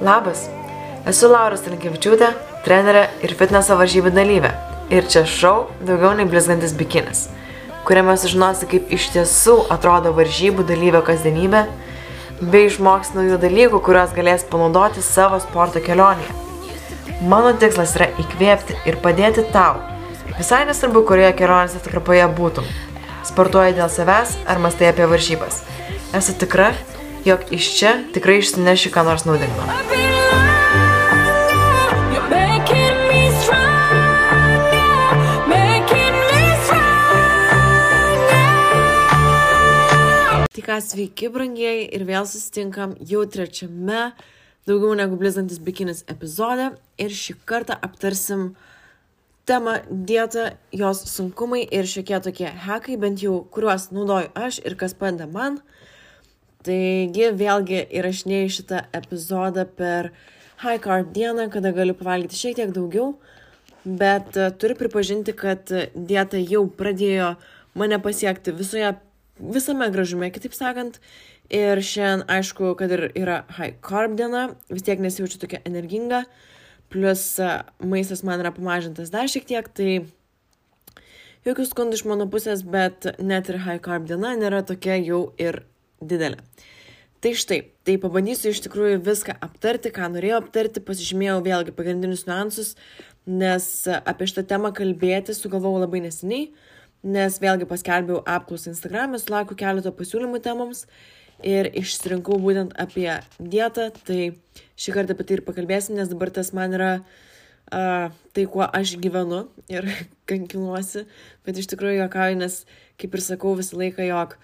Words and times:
Labas, 0.00 0.46
esu 1.04 1.28
Laura 1.28 1.58
Stankievičiūtė, 1.60 2.30
trenerė 2.64 3.02
ir 3.20 3.34
fitneso 3.36 3.74
varžybų 3.76 4.08
dalyvė. 4.16 4.48
Ir 4.88 5.04
čia 5.12 5.26
šau 5.28 5.66
daugiau 5.84 6.14
nei 6.16 6.24
blizgantis 6.24 6.72
bikinis, 6.72 7.26
kuriame 7.84 8.14
sužinosi, 8.16 8.64
kaip 8.70 8.88
iš 8.96 9.10
tiesų 9.12 9.58
atrodo 9.74 10.14
varžybų 10.16 10.64
dalyvio 10.70 11.02
kasdienybė, 11.04 11.66
bei 12.40 12.70
išmoks 12.70 13.12
naujų 13.12 13.36
dalykų, 13.42 13.82
kuriuos 13.84 14.14
galės 14.16 14.46
panaudoti 14.48 15.04
savo 15.04 15.36
sporto 15.44 15.82
kelionėje. 15.84 16.32
Mano 17.20 17.52
tikslas 17.60 17.92
yra 17.98 18.08
įkvėpti 18.24 18.78
ir 18.88 18.96
padėti 19.04 19.44
tau. 19.52 19.82
Visai 20.38 20.62
nesvarbu, 20.64 21.04
kurioje 21.10 21.34
kelionės 21.42 21.76
atkarpoje 21.76 22.24
būtum. 22.40 22.72
Sportuoji 23.28 23.76
dėl 23.76 23.92
savęs 23.92 24.38
ar 24.48 24.64
mastai 24.64 24.88
apie 24.94 25.04
varžybas. 25.12 25.60
Esu 26.16 26.32
tikra, 26.40 26.72
jog 27.24 27.40
iš 27.52 27.70
čia 27.78 27.92
tikrai 28.14 28.38
išsineši 28.40 28.92
ką 28.94 29.04
nors 29.04 29.26
naudingo. 29.28 29.64
Tai 40.50 40.62
ką, 40.66 40.80
sveiki, 40.84 41.28
brangieji, 41.32 41.86
ir 41.94 42.04
vėl 42.08 42.26
susitinkam 42.28 42.96
jau 43.04 43.26
trečiame 43.28 44.10
daugiau 44.68 44.96
negu 44.98 45.16
blizantis 45.20 45.60
bikinis 45.62 46.04
epizode 46.10 46.70
ir 47.00 47.14
šį 47.14 47.36
kartą 47.48 47.76
aptarsim 47.80 48.52
temą 49.48 49.78
dietą, 49.90 50.50
jos 50.72 51.02
sunkumai 51.10 51.62
ir 51.64 51.88
šiokie 51.90 52.20
tokie 52.22 52.50
hekai, 52.66 52.96
bent 53.00 53.22
jau 53.24 53.40
kuriuos 53.52 53.88
naudoju 53.94 54.30
aš 54.34 54.60
ir 54.64 54.76
kas 54.80 54.94
padeda 54.94 55.26
man. 55.26 55.58
Taigi 56.66 57.30
vėlgi 57.40 57.86
įrašinėjau 57.96 58.48
šitą 58.52 58.82
epizodą 58.96 59.64
per 59.64 60.10
high 60.60 60.80
carb 60.84 61.08
dieną, 61.16 61.46
kada 61.52 61.72
galiu 61.72 61.94
pavalgyti 61.96 62.36
šiek 62.36 62.58
tiek 62.58 62.74
daugiau, 62.76 63.14
bet 63.84 64.36
e, 64.36 64.50
turiu 64.60 64.76
pripažinti, 64.76 65.32
kad 65.32 65.72
dieta 65.94 66.40
jau 66.42 66.66
pradėjo 66.68 67.30
mane 67.80 67.96
pasiekti 68.04 68.52
visoje, 68.52 68.92
visame 69.40 69.88
gražume, 69.94 70.28
kitaip 70.34 70.56
sakant. 70.56 71.00
Ir 71.50 71.80
šiandien, 71.82 72.26
aišku, 72.30 72.74
kad 72.78 72.92
ir 72.94 73.08
yra 73.18 73.40
high 73.56 73.80
carb 73.82 74.12
diena, 74.20 74.50
vis 74.70 74.84
tiek 74.86 75.00
nesijaučiu 75.02 75.40
tokia 75.40 75.64
energinga, 75.64 76.26
plus 76.92 77.24
e, 77.40 77.56
maistas 77.80 78.20
man 78.26 78.44
yra 78.44 78.52
pamažintas 78.52 79.08
dar 79.10 79.32
šiek 79.32 79.48
tiek, 79.48 79.72
tai 79.72 80.02
jokių 81.48 81.70
skundų 81.72 81.96
iš 81.96 82.06
mano 82.12 82.28
pusės, 82.28 82.62
bet 82.68 83.08
net 83.16 83.48
ir 83.48 83.62
high 83.64 83.80
carb 83.80 84.04
diena 84.12 84.36
nėra 84.36 84.60
tokia 84.68 85.00
jau 85.00 85.24
ir 85.40 85.64
didelė. 86.00 86.40
Tai 87.20 87.34
štai, 87.36 87.58
tai 87.84 87.98
pabandysiu 88.00 88.48
iš 88.48 88.62
tikrųjų 88.64 89.02
viską 89.04 89.34
aptarti, 89.44 89.92
ką 89.92 90.06
norėjau 90.14 90.38
aptarti, 90.40 90.80
pasižymėjau 90.80 91.38
vėlgi 91.44 91.74
pagrindinius 91.76 92.24
niuansus, 92.24 92.70
nes 93.28 93.66
apie 93.92 94.28
šitą 94.30 94.46
temą 94.48 94.70
kalbėti 94.76 95.36
sugalvojau 95.36 95.82
labai 95.82 96.00
neseniai, 96.06 96.46
nes 97.04 97.36
vėlgi 97.42 97.68
paskelbiau 97.68 98.22
apklausą 98.24 98.72
Instagram'e, 98.72 99.20
sulaukiu 99.20 99.58
keleto 99.60 99.92
pasiūlymų 99.96 100.40
temoms 100.44 100.86
ir 101.44 101.68
išsirinkau 101.76 102.38
būtent 102.40 102.72
apie 102.80 103.10
dietą, 103.36 103.90
tai 104.08 104.32
šį 104.80 104.96
kartą 104.96 105.16
apie 105.16 105.26
tai 105.28 105.38
ir 105.38 105.44
pakalbėsim, 105.44 106.00
nes 106.00 106.08
dabar 106.08 106.32
tas 106.32 106.54
man 106.56 106.76
yra 106.76 106.90
uh, 107.00 108.08
tai, 108.32 108.46
kuo 108.50 108.64
aš 108.64 108.96
gyvenu 109.02 109.44
ir 109.68 109.88
kankinuosi, 110.30 111.04
bet 111.46 111.60
iš 111.60 111.70
tikrųjų 111.72 112.02
juokauju, 112.02 112.40
nes 112.42 112.62
kaip 113.00 113.16
ir 113.16 113.24
sakau 113.24 113.54
visą 113.58 113.78
laiką, 113.80 114.04
jog 114.08 114.36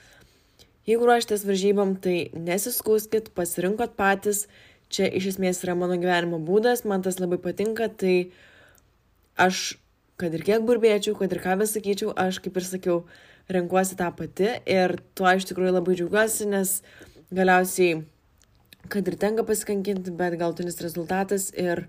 Jeigu 0.87 1.09
ruoštės 1.09 1.43
varžybom, 1.43 1.97
tai 1.99 2.29
nesiskūskit, 2.31 3.33
pasirinkot 3.35 3.97
patys, 3.99 4.45
čia 4.87 5.09
iš 5.11 5.33
esmės 5.33 5.65
yra 5.65 5.75
mano 5.75 5.97
gyvenimo 5.99 6.39
būdas, 6.39 6.85
man 6.87 7.03
tas 7.03 7.19
labai 7.19 7.41
patinka, 7.43 7.89
tai 7.91 8.31
aš, 9.35 9.81
kad 10.21 10.35
ir 10.37 10.45
kiek 10.47 10.63
burbėčiau, 10.69 11.17
kad 11.19 11.33
ir 11.35 11.43
ką 11.43 11.57
vis 11.59 11.75
sakyčiau, 11.75 12.13
aš 12.15 12.39
kaip 12.45 12.61
ir 12.61 12.67
sakiau, 12.69 13.01
renkuosi 13.51 13.99
tą 13.99 14.13
pati 14.15 14.53
ir 14.63 14.97
tuo 15.19 15.31
iš 15.31 15.49
tikrųjų 15.51 15.75
labai 15.75 15.97
džiaugiuosi, 15.99 16.47
nes 16.51 16.77
galiausiai, 17.35 18.05
kad 18.91 19.11
ir 19.11 19.19
tenka 19.19 19.47
pasikankinti, 19.47 20.15
bet 20.15 20.39
galtinis 20.39 20.79
rezultatas 20.83 21.49
ir 21.51 21.89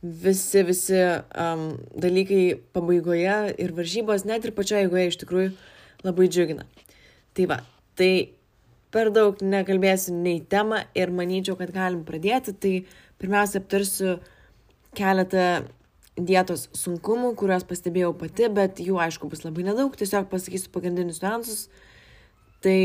visi, 0.00 0.64
visi 0.64 0.96
um, 0.96 1.68
dalykai 1.92 2.42
pabaigoje 2.76 3.36
ir 3.60 3.76
varžybos, 3.76 4.24
net 4.28 4.44
ir 4.44 4.56
pačioje 4.56 4.88
eigoje 4.88 5.12
iš 5.12 5.20
tikrųjų 5.24 5.52
labai 6.04 6.28
džiugina. 6.32 6.68
Tai 7.34 7.48
va, 7.52 7.62
tai 7.98 8.12
per 8.94 9.10
daug 9.14 9.40
nekalbėsiu 9.42 10.14
nei 10.14 10.40
temą 10.50 10.84
ir 10.94 11.10
manyčiau, 11.14 11.56
kad 11.58 11.72
galim 11.74 12.04
pradėti. 12.06 12.54
Tai 12.54 12.74
pirmiausia, 13.22 13.62
aptarsiu 13.62 14.18
keletą 14.94 15.64
dietos 16.14 16.68
sunkumų, 16.78 17.32
kuriuos 17.38 17.66
pastebėjau 17.66 18.12
pati, 18.18 18.46
bet 18.54 18.78
jų 18.82 19.00
aišku 19.02 19.28
bus 19.30 19.42
labai 19.42 19.66
nedaug, 19.66 19.96
tiesiog 19.98 20.28
pasakysiu 20.30 20.70
pagrindinius 20.74 21.22
niuansus. 21.24 21.64
Tai 22.62 22.78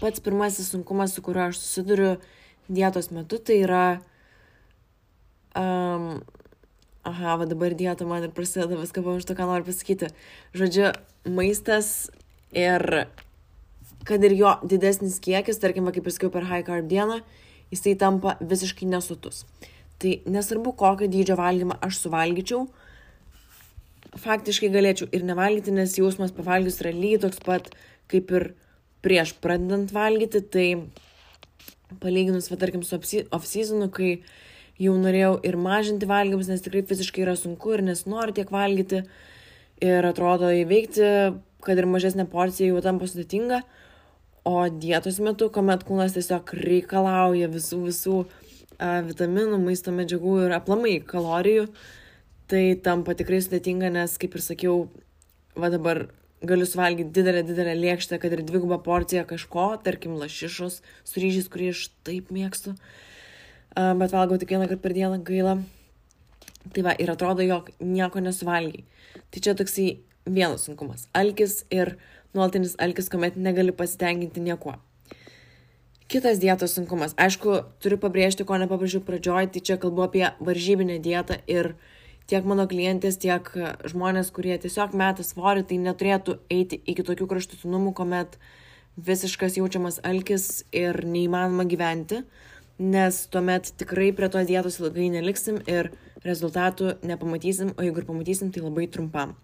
pats 0.00 0.22
pirmasis 0.24 0.72
sunkumas, 0.72 1.12
su 1.12 1.24
kuriuo 1.24 1.50
aš 1.50 1.60
susiduriu 1.60 2.14
dietos 2.72 3.12
metu, 3.12 3.40
tai 3.42 3.60
yra... 3.66 3.84
Um, 5.52 6.22
aha, 7.04 7.36
va 7.42 7.46
dabar 7.50 7.74
dieta 7.76 8.06
man 8.08 8.24
ir 8.24 8.32
prasideda 8.32 8.78
viską, 8.78 9.04
pamirštu, 9.04 9.36
ką 9.36 9.48
noriu 9.50 9.68
pasakyti. 9.68 10.08
Žodžiu, 10.56 10.94
maistas 11.28 12.08
ir 12.56 13.04
kad 14.08 14.24
ir 14.24 14.34
jo 14.38 14.54
didesnis 14.66 15.18
kiekis, 15.22 15.60
tarkim, 15.62 15.86
va, 15.86 15.94
kaip 15.94 16.06
ir 16.06 16.14
sakiau 16.14 16.32
per 16.34 16.46
high 16.48 16.66
carb 16.66 16.88
dieną, 16.90 17.20
jisai 17.72 17.94
tampa 17.98 18.36
visiškai 18.40 18.88
nesutus. 18.90 19.44
Tai 20.02 20.16
nesvarbu, 20.34 20.74
kokio 20.78 21.08
dydžio 21.10 21.36
valgymą 21.38 21.78
aš 21.86 22.00
suvalgyčiau, 22.02 22.66
faktiškai 24.22 24.72
galėčiau 24.74 25.08
ir 25.14 25.24
nevalgyti, 25.24 25.72
nes 25.74 25.94
jausmas 25.96 26.34
pavalgius 26.36 26.80
yra 26.82 26.92
lygiai 26.92 27.22
toks 27.22 27.40
pat 27.46 27.70
kaip 28.12 28.32
ir 28.36 28.48
prieš 29.02 29.32
pradedant 29.42 29.92
valgyti, 29.94 30.42
tai 30.42 30.66
palyginus, 32.02 32.50
va, 32.50 32.58
tarkim, 32.60 32.82
su 32.84 32.98
off-seasonu, 32.98 33.88
kai 33.92 34.16
jau 34.82 34.94
norėjau 34.98 35.36
ir 35.46 35.58
mažinti 35.60 36.08
valgymus, 36.08 36.50
nes 36.50 36.64
tikrai 36.64 36.84
fiziškai 36.88 37.24
yra 37.24 37.36
sunku 37.38 37.76
ir 37.76 37.84
nesinori 37.86 38.34
tiek 38.36 38.50
valgyti 38.52 39.02
ir 39.82 40.08
atrodo 40.08 40.50
įveikti, 40.62 41.08
kad 41.62 41.78
ir 41.78 41.88
mažesnė 41.90 42.26
porcija 42.30 42.72
jau 42.72 42.82
tampa 42.84 43.08
sudėtinga, 43.10 43.62
o 44.44 44.56
dietos 44.68 45.20
metu, 45.22 45.48
kuomet 45.54 45.84
kūnas 45.86 46.16
tiesiog 46.16 46.54
reikalauja 46.58 47.50
visų, 47.52 47.78
visų 47.88 48.16
a, 48.78 49.00
vitaminų, 49.06 49.60
maisto 49.62 49.94
medžiagų 49.94 50.38
ir 50.46 50.56
aplamai 50.56 50.96
kalorijų, 51.06 51.68
tai 52.50 52.64
tampa 52.84 53.14
tikrai 53.18 53.40
sudėtinga, 53.44 53.92
nes, 53.94 54.16
kaip 54.20 54.34
ir 54.36 54.44
sakiau, 54.44 54.76
va 55.58 55.70
dabar 55.72 56.06
galiu 56.42 56.66
suvalgyti 56.66 57.14
didelę, 57.14 57.44
didelę 57.46 57.76
lėkštę, 57.78 58.18
kad 58.22 58.34
ir 58.34 58.42
dvigubą 58.46 58.80
porciją 58.82 59.22
kažko, 59.30 59.68
tarkim, 59.86 60.16
lašišos 60.18 60.80
su 60.82 61.22
ryžiais, 61.22 61.46
kurį 61.52 61.70
aš 61.74 61.86
taip 62.06 62.32
mėgstu, 62.34 62.74
a, 63.76 63.92
bet 63.94 64.14
valgau 64.14 64.40
tik 64.42 64.54
vieną 64.56 64.66
kartą 64.66 64.82
per 64.82 64.96
dieną 64.98 65.22
gailą. 65.26 65.60
Tai 66.72 66.82
va, 66.86 66.92
ir 66.94 67.10
atrodo, 67.10 67.42
jog 67.42 67.72
nieko 67.82 68.20
nesuvalgiai. 68.22 68.84
Tai 69.34 69.40
čia 69.42 69.54
toksai 69.58 69.86
vienas 70.26 70.66
sunkumas- 70.66 71.08
alkis 71.20 71.64
ir 71.70 71.96
nuolatinis 72.34 72.76
alkis, 72.78 73.10
kuomet 73.12 73.36
negali 73.36 73.72
pasitenkinti 73.72 74.40
niekuo. 74.40 74.76
Kitas 76.12 76.40
dietos 76.42 76.74
sunkumas. 76.76 77.14
Aišku, 77.16 77.62
turiu 77.80 77.96
pabrėžti, 78.00 78.44
ko 78.44 78.58
nepabrėžiau 78.60 79.00
pradžioj, 79.06 79.48
tai 79.54 79.62
čia 79.64 79.78
kalbu 79.80 80.04
apie 80.04 80.26
varžybinę 80.44 80.98
dietą 81.00 81.38
ir 81.48 81.72
tiek 82.28 82.44
mano 82.44 82.66
klientės, 82.68 83.16
tiek 83.22 83.48
žmonės, 83.88 84.28
kurie 84.34 84.58
tiesiog 84.60 84.92
meta 84.98 85.24
svorį, 85.24 85.64
tai 85.70 85.78
neturėtų 85.80 86.36
eiti 86.52 86.82
iki 86.84 87.06
tokių 87.06 87.28
kraštutinumų, 87.30 87.94
kuomet 87.96 88.36
visiškas 89.00 89.56
jaučiamas 89.56 90.02
alkis 90.04 90.66
ir 90.68 91.00
neįmanoma 91.08 91.64
gyventi, 91.68 92.22
nes 92.82 93.24
tuomet 93.32 93.72
tikrai 93.80 94.10
prie 94.16 94.28
to 94.32 94.42
dietos 94.48 94.80
ilgai 94.82 95.08
neliksim 95.14 95.62
ir 95.64 95.92
rezultatų 96.26 96.98
nepamatysim, 97.08 97.72
o 97.76 97.86
jeigu 97.86 98.02
ir 98.02 98.08
pamatysim, 98.08 98.52
tai 98.52 98.62
labai 98.64 98.88
trumpam. 98.92 99.36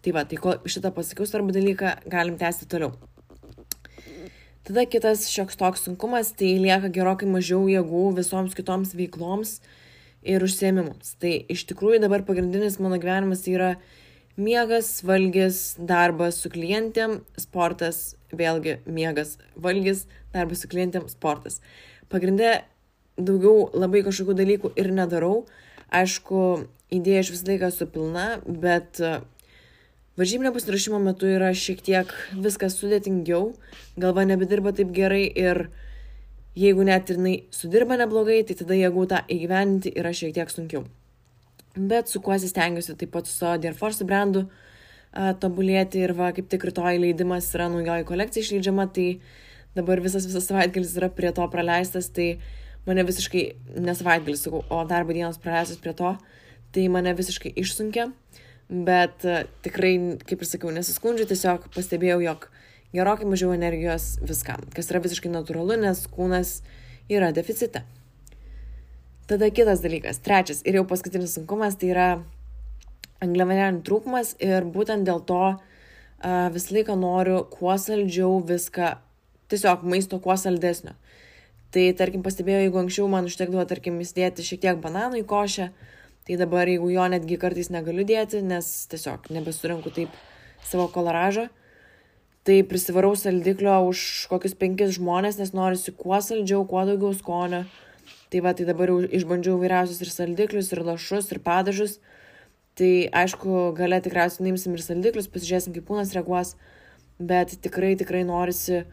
Tai 0.00 0.14
va, 0.16 0.24
tai 0.24 0.38
kol 0.40 0.60
šitą 0.64 0.92
pasakiau 0.96 1.28
svarbų 1.28 1.52
dalyką, 1.58 1.94
galim 2.08 2.38
tęsti 2.40 2.68
toliau. 2.72 2.94
Tada 4.64 4.86
kitas 4.88 5.26
šioks 5.28 5.58
toks 5.60 5.82
sunkumas, 5.84 6.30
tai 6.36 6.54
lieka 6.62 6.88
gerokai 6.94 7.28
mažiau 7.28 7.66
jėgų 7.68 8.04
visoms 8.16 8.56
kitoms 8.56 8.94
veikloms 8.96 9.58
ir 10.22 10.44
užsiemimams. 10.44 11.16
Tai 11.20 11.32
iš 11.52 11.64
tikrųjų 11.68 12.00
dabar 12.04 12.24
pagrindinis 12.28 12.78
mano 12.80 13.00
gyvenimas 13.00 13.46
yra 13.50 13.74
miegas, 14.40 15.00
valgys, 15.04 15.74
darbas 15.76 16.38
su 16.40 16.52
klientėm, 16.52 17.18
sportas, 17.40 18.14
vėlgi 18.32 18.78
miegas, 18.86 19.36
valgys, 19.56 20.06
darbas 20.32 20.64
su 20.64 20.70
klientėm, 20.70 21.08
sportas. 21.12 21.60
Pagrindė 22.12 22.60
daugiau 23.20 23.68
labai 23.76 24.04
kažkokių 24.06 24.38
dalykų 24.38 24.72
ir 24.80 24.92
nedarau. 24.96 25.34
Aišku, 25.90 26.40
idėja 26.94 27.24
iš 27.24 27.34
visą 27.34 27.50
laiką 27.50 27.70
esu 27.72 27.90
pilna, 27.90 28.28
bet 28.46 29.02
Varžybinio 30.18 30.50
pasirašymo 30.52 30.98
metu 30.98 31.28
yra 31.30 31.52
šiek 31.54 31.84
tiek 31.86 32.10
viskas 32.34 32.74
sudėtingiau, 32.80 33.52
galva 34.00 34.24
nebedirba 34.26 34.72
taip 34.74 34.90
gerai 34.96 35.22
ir 35.28 35.68
jeigu 36.58 36.82
net 36.86 37.12
ir 37.12 37.20
jinai 37.20 37.34
sudirba 37.54 37.94
neblogai, 38.00 38.40
tai 38.46 38.56
tada 38.58 38.74
jėgų 38.74 39.06
tą 39.12 39.20
įgyveninti 39.30 39.92
yra 40.00 40.10
šiek 40.10 40.34
tiek 40.34 40.50
sunkiau. 40.50 40.82
Bet 41.76 42.10
su 42.10 42.18
kuo 42.20 42.34
stengiuosi 42.34 42.96
taip 42.98 43.12
pat 43.14 43.30
su 43.30 43.36
savo 43.36 43.60
Dear 43.62 43.76
Force 43.78 44.04
brandu 44.04 44.48
a, 44.48 45.30
tobulėti 45.38 46.02
ir 46.02 46.16
va, 46.18 46.32
kaip 46.34 46.50
tik 46.50 46.66
rytoj 46.66 46.98
leidimas 46.98 47.52
yra 47.54 47.70
naujoji 47.70 48.08
kolekcija 48.08 48.46
išleidžiama, 48.46 48.88
tai 48.90 49.20
dabar 49.78 50.02
visas 50.02 50.26
visas 50.26 50.50
savaitgalis 50.50 50.96
yra 50.98 51.12
prie 51.14 51.30
to 51.36 51.46
praleistas, 51.54 52.10
tai 52.10 52.40
mane 52.88 53.06
visiškai, 53.06 53.44
ne 53.78 53.94
savaitgalis, 53.94 54.42
sakau, 54.48 54.64
o 54.66 54.82
darbo 54.90 55.14
dienos 55.14 55.38
praleistas 55.38 55.78
prie 55.78 55.94
to, 55.94 56.16
tai 56.74 56.88
mane 56.90 57.14
visiškai 57.14 57.54
išsunkia, 57.62 58.10
bet 58.70 59.26
a, 59.26 59.44
tikrai, 59.66 59.94
kaip 60.26 60.42
ir 60.42 60.48
sakiau, 60.48 60.72
nesiskundžiu, 60.74 61.26
tiesiog 61.30 61.68
pastebėjau, 61.74 62.20
jog 62.24 62.48
gerokai 62.94 63.28
mažiau 63.28 63.54
energijos 63.54 64.16
viskam, 64.22 64.62
kas 64.74 64.90
yra 64.90 65.02
visiškai 65.02 65.30
natūralu, 65.32 65.78
nes 65.82 66.04
kūnas 66.14 66.60
yra 67.10 67.30
deficite. 67.34 67.84
Tada 69.30 69.50
kitas 69.54 69.82
dalykas, 69.82 70.18
trečias 70.22 70.62
ir 70.66 70.80
jau 70.80 70.86
paskutinis 70.90 71.36
sunkumas, 71.36 71.76
tai 71.78 71.92
yra 71.92 72.08
angliavandenių 73.22 73.84
trūkumas 73.86 74.34
ir 74.42 74.66
būtent 74.74 75.06
dėl 75.06 75.20
to 75.28 75.42
uh, 75.52 76.48
visą 76.54 76.74
laiką 76.74 76.96
noriu 76.98 77.44
kuo 77.52 77.76
saldžiau 77.78 78.40
viską, 78.48 78.96
tiesiog 79.52 79.84
maisto 79.86 80.18
kuo 80.22 80.34
saldesnio. 80.40 80.96
Tai 81.70 81.84
tarkim 81.94 82.24
pastebėjau, 82.26 82.64
jeigu 82.64 82.80
anksčiau 82.80 83.06
man 83.10 83.28
užtekdavo, 83.30 83.62
tarkim, 83.70 84.00
įsidėti 84.02 84.42
šiek 84.42 84.64
tiek 84.64 84.80
bananų 84.82 85.22
į 85.22 85.26
košę, 85.30 85.68
tai 86.30 86.36
dabar 86.38 86.68
jeigu 86.68 86.92
jo 86.94 87.04
netgi 87.10 87.34
kartais 87.42 87.72
negaliu 87.74 88.04
dėti, 88.06 88.38
nes 88.46 88.66
tiesiog 88.86 89.24
nebesurinku 89.34 89.90
taip 89.90 90.12
savo 90.62 90.84
kolaražą, 90.94 91.48
tai 92.46 92.60
prisivarau 92.62 93.16
saldiklio 93.18 93.72
už 93.88 94.28
kokius 94.30 94.54
penkis 94.54 94.94
žmonės, 94.94 95.40
nes 95.42 95.50
norisi 95.50 95.90
kuo 95.90 96.20
saldžiau, 96.22 96.62
kuo 96.70 96.84
daugiau 96.86 97.10
skonio. 97.18 97.64
Tai 98.30 98.44
va, 98.46 98.54
tai 98.54 98.68
dabar 98.68 98.92
jau 98.92 99.00
išbandžiau 99.02 99.58
vairiausius 99.58 100.04
ir 100.04 100.12
saldiklius, 100.14 100.70
ir 100.70 100.84
lašus, 100.86 101.32
ir 101.34 101.42
padažus. 101.42 101.96
Tai 102.78 102.92
aišku, 103.24 103.74
gale 103.74 103.98
tikriausiai 103.98 104.46
nuimsim 104.46 104.76
ir 104.78 104.86
saldiklius, 104.86 105.26
pasižiūrėsim, 105.34 105.74
kaip 105.74 105.88
kūnas 105.90 106.14
reaguos, 106.14 106.54
bet 107.18 107.56
tikrai, 107.58 107.96
tikrai 107.98 108.22
norisi 108.28 108.84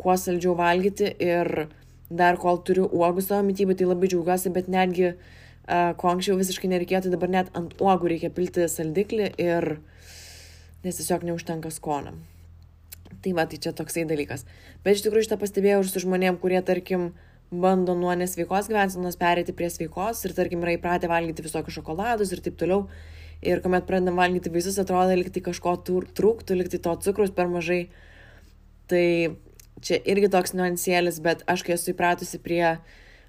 kuo 0.00 0.16
saldžiau 0.16 0.56
valgyti 0.56 1.12
ir 1.20 1.66
dar 2.08 2.40
kol 2.40 2.62
turiu 2.64 2.88
uogų 2.88 3.26
savo 3.26 3.44
mytybą, 3.44 3.76
tai 3.76 3.90
labai 3.90 4.08
džiaugiuosi, 4.08 4.54
bet 4.56 4.72
netgi, 4.72 5.12
uh, 5.12 5.36
ko 5.68 6.10
anksčiau 6.12 6.38
visiškai 6.38 6.70
nereikėtų, 6.72 7.12
dabar 7.12 7.30
net 7.32 7.52
ant 7.58 7.74
uogų 7.82 8.14
reikia 8.14 8.32
pilti 8.32 8.64
saldiklį 8.72 9.32
ir 9.42 9.68
nes 10.84 10.98
tiesiog 11.00 11.26
neužtenka 11.28 11.70
skonio. 11.74 12.16
Tai 13.22 13.32
va, 13.34 13.44
tai 13.50 13.58
čia 13.60 13.74
toksai 13.76 14.06
dalykas. 14.08 14.44
Bet 14.84 14.98
iš 14.98 15.04
tikrųjų 15.04 15.26
šitą 15.26 15.38
pastebėjau 15.40 15.82
ir 15.82 15.90
su 15.90 16.02
žmonėm, 16.04 16.38
kurie, 16.40 16.60
tarkim, 16.64 17.10
bando 17.50 17.96
nuo 17.98 18.12
nesveikos 18.18 18.68
gyvensenos 18.70 19.18
perėti 19.18 19.54
prie 19.56 19.70
sveikos 19.72 20.22
ir, 20.26 20.34
tarkim, 20.36 20.62
yra 20.64 20.76
įpratę 20.76 21.10
valgyti 21.10 21.44
visokius 21.44 21.80
šokoladus 21.80 22.32
ir 22.32 22.44
taip 22.44 22.58
toliau. 22.60 22.86
Ir 23.42 23.62
kuomet 23.62 23.86
pradedam 23.86 24.18
valgyti 24.18 24.52
vaisius, 24.54 24.78
atrodo, 24.82 25.14
liktai 25.18 25.42
kažko 25.46 25.76
trūktų, 25.86 26.56
liktai 26.58 26.80
to 26.82 26.94
cukrus 27.04 27.34
per 27.34 27.50
mažai. 27.50 27.84
Tai 28.90 29.04
čia 29.84 30.00
irgi 30.10 30.30
toks 30.32 30.54
nuansėlis, 30.58 31.20
bet 31.22 31.44
aš 31.50 31.62
kai 31.66 31.76
esu 31.76 31.92
įpratusi 31.92 32.40
prie 32.42 32.62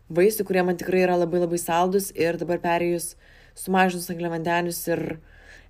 vaisių, 0.10 0.46
kurie 0.48 0.64
man 0.66 0.78
tikrai 0.80 1.04
yra 1.06 1.18
labai 1.20 1.44
labai 1.44 1.60
saldus 1.62 2.10
ir 2.18 2.40
dabar 2.42 2.62
perėjus 2.64 3.14
sumažinus 3.60 4.10
angliavandenius 4.14 4.82
ir 4.90 5.04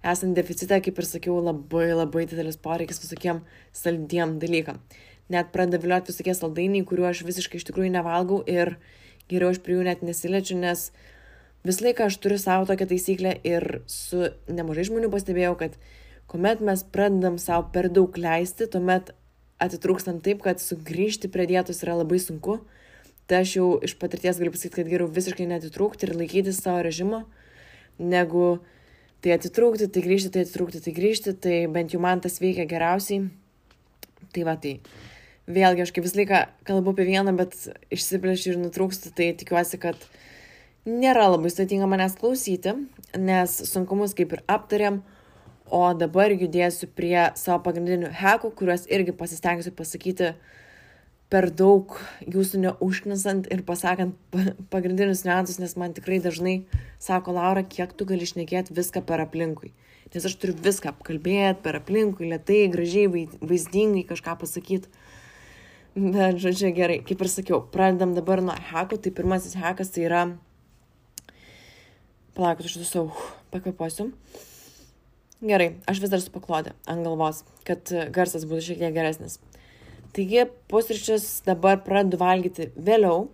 esant 0.06 0.36
deficite, 0.38 0.80
kaip 0.80 1.00
ir 1.00 1.08
sakiau, 1.08 1.40
labai 1.44 1.90
labai 1.92 2.26
didelis 2.30 2.60
poreikis 2.60 3.02
visokiem 3.04 3.44
saldiem 3.76 4.38
dalykam. 4.40 4.80
Net 5.30 5.52
pradeda 5.54 5.82
vilioti 5.84 6.14
visokie 6.14 6.34
saldainiai, 6.34 6.88
kuriuo 6.88 7.10
aš 7.10 7.24
visiškai 7.28 7.60
iš 7.60 7.68
tikrųjų 7.68 7.92
nevalgau 7.94 8.40
ir 8.50 8.78
geriau 9.30 9.52
aš 9.54 9.60
prie 9.62 9.76
jų 9.78 9.86
net 9.86 10.02
nesiliečiu, 10.06 10.58
nes 10.58 10.90
visą 11.68 11.86
laiką 11.86 12.08
aš 12.08 12.18
turiu 12.24 12.40
savo 12.42 12.66
tokią 12.70 12.88
taisyklę 12.90 13.36
ir 13.46 13.82
su 13.92 14.32
nemažai 14.50 14.88
žmonių 14.90 15.12
pastebėjau, 15.14 15.54
kad 15.60 15.78
kuomet 16.32 16.64
mes 16.66 16.86
pradedam 16.96 17.38
savo 17.42 17.68
per 17.74 17.92
daug 17.94 18.18
leisti, 18.18 18.70
tuomet 18.72 19.12
atitrūkstam 19.60 20.22
taip, 20.24 20.42
kad 20.46 20.64
sugrįžti 20.64 21.30
prie 21.30 21.46
dietos 21.50 21.84
yra 21.84 22.00
labai 22.00 22.22
sunku. 22.24 22.62
Tai 23.30 23.44
aš 23.44 23.52
jau 23.60 23.68
iš 23.86 23.94
patirties 24.02 24.40
galiu 24.42 24.52
pasakyti, 24.56 24.80
kad 24.80 24.88
geriau 24.90 25.10
visiškai 25.14 25.46
netitrūkti 25.52 26.08
ir 26.08 26.16
laikytis 26.18 26.64
savo 26.64 26.80
režimo, 26.82 27.20
negu 28.02 28.58
tai 29.22 29.36
atitrūkti, 29.36 29.86
tai 29.94 30.02
grįžti, 30.02 30.32
tai 30.34 30.46
atitrūkti, 30.48 30.82
tai 30.82 30.94
grįžti, 30.96 31.36
tai 31.38 31.60
bent 31.70 31.94
jau 31.94 32.02
man 32.02 32.24
tas 32.24 32.40
veikia 32.42 32.66
geriausiai. 32.70 33.28
Tai 34.34 34.48
va 34.48 34.56
tai. 34.62 34.80
Vėlgi, 35.50 35.86
aš 35.86 35.94
kaip 35.94 36.06
visą 36.06 36.20
laiką 36.20 36.42
kalbu 36.66 36.96
apie 36.96 37.06
vieną, 37.06 37.36
bet 37.38 37.56
išsiplėšiu 37.94 38.56
ir 38.56 38.60
nutrūkstu, 38.64 39.14
tai 39.18 39.32
tikiuosi, 39.38 39.78
kad 39.82 40.10
nėra 40.90 41.28
labai 41.30 41.50
sudėtinga 41.54 41.88
manęs 41.90 42.18
klausyti, 42.18 42.76
nes 43.18 43.56
sunkumus 43.70 44.14
kaip 44.18 44.34
ir 44.36 44.44
aptarėm, 44.50 45.02
o 45.70 45.84
dabar 45.94 46.34
judėsiu 46.34 46.90
prie 46.98 47.30
savo 47.38 47.62
pagrindinių 47.66 48.10
hekų, 48.18 48.54
kuriuos 48.58 48.86
irgi 48.90 49.14
pasistengsiu 49.18 49.74
pasakyti 49.78 50.34
per 51.30 51.52
daug 51.54 51.94
jūsų 52.26 52.64
neužknisant 52.64 53.50
ir 53.54 53.62
pasakant 53.66 54.16
pagrindinius 54.74 55.22
niuansus, 55.28 55.60
nes 55.62 55.76
man 55.78 55.94
tikrai 55.94 56.18
dažnai 56.24 56.56
sako 57.02 57.36
Laura, 57.38 57.62
kiek 57.62 57.94
tu 57.94 58.08
gali 58.10 58.26
išnekėti 58.26 58.74
viską 58.78 59.04
per 59.06 59.22
aplinkui. 59.22 59.72
Nes 60.10 60.26
aš 60.26 60.40
turiu 60.42 60.56
viską 60.58 60.90
apkalbėti 60.90 61.62
per 61.62 61.78
aplinkui, 61.78 62.32
lietai, 62.32 62.64
gražiai, 62.74 63.28
vaizdingai 63.46 64.08
kažką 64.10 64.40
pasakyti. 64.42 64.90
Bet, 65.94 66.40
žodžiu, 66.42 66.72
gerai, 66.74 67.00
kaip 67.06 67.22
ir 67.22 67.30
sakiau, 67.30 67.60
pradedam 67.74 68.16
dabar 68.18 68.42
nuo 68.46 68.56
heko, 68.72 68.98
tai 68.98 69.14
pirmasis 69.14 69.58
hekas 69.60 69.94
tai 69.94 70.08
yra... 70.08 70.24
Palaukit, 72.38 72.70
aš 72.70 72.78
visų 72.80 73.04
pakvepuosiu. 73.54 74.08
Gerai, 75.46 75.74
aš 75.90 76.02
vis 76.02 76.14
dar 76.14 76.24
su 76.24 76.34
paklodė 76.34 76.74
ant 76.90 77.06
galvos, 77.06 77.44
kad 77.68 77.94
garsas 78.16 78.48
būtų 78.50 78.66
šiek 78.66 78.82
tiek 78.82 78.96
geresnis. 78.96 79.38
Taigi, 80.16 80.46
pusryčius 80.72 81.44
dabar 81.46 81.84
pradedu 81.86 82.18
valgyti 82.18 82.72
vėliau, 82.76 83.28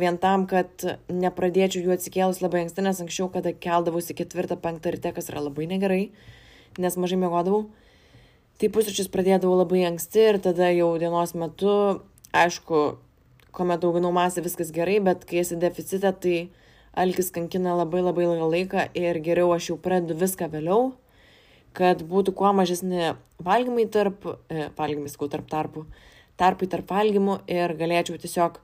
vien 0.00 0.16
tam, 0.22 0.46
kad 0.48 0.84
nepradėčiau 1.10 1.82
jų 1.84 1.96
atsikėlus 1.96 2.40
labai 2.40 2.64
anksti, 2.64 2.84
nes 2.86 3.00
anksčiau, 3.02 3.28
kada 3.32 3.52
keldavausi 3.52 4.14
ketvirtą, 4.16 4.56
penktą 4.62 4.94
ryte, 4.94 5.12
kas 5.12 5.28
yra 5.32 5.42
labai 5.48 5.66
negerai, 5.68 6.04
nes 6.78 6.96
mažai 6.96 7.18
mėgodavau, 7.20 7.66
tai 8.60 8.70
pusryčius 8.72 9.10
pradėdavau 9.12 9.58
labai 9.60 9.82
anksti 9.90 10.22
ir 10.30 10.38
tada 10.44 10.70
jau 10.72 10.92
dienos 11.02 11.34
metu, 11.36 11.74
aišku, 12.32 12.84
kuomet 13.56 13.84
auginau 13.84 14.12
masę, 14.14 14.44
viskas 14.44 14.70
gerai, 14.72 15.00
bet 15.04 15.26
kai 15.28 15.42
esi 15.42 15.58
deficite, 15.60 16.12
tai 16.22 16.36
alkis 16.96 17.32
kankina 17.34 17.74
labai 17.76 18.04
labai 18.04 18.24
ilgą 18.28 18.48
laiką 18.52 18.86
ir 18.96 19.20
geriau 19.24 19.52
aš 19.56 19.72
jau 19.72 19.80
pradedu 19.80 20.16
viską 20.20 20.48
vėliau, 20.54 20.94
kad 21.76 22.02
būtų 22.08 22.32
kuo 22.36 22.52
mažesni 22.56 23.14
valgymai 23.44 23.86
tarp, 23.92 24.24
e, 24.48 24.68
valgymai, 24.78 25.10
sakau, 25.12 25.28
tarp 25.32 25.48
tarpų, 25.50 25.84
tarpai 26.40 26.68
tarp 26.72 26.90
valgymų 26.92 27.40
ir 27.52 27.74
galėčiau 27.76 28.16
tiesiog 28.20 28.60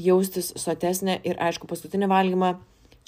jaustis 0.00 0.52
sotesnė 0.60 1.18
ir 1.26 1.40
aišku, 1.40 1.68
paskutinį 1.70 2.08
valgymą, 2.10 2.54